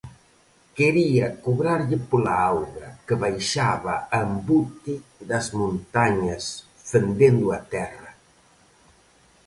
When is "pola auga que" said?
2.09-3.15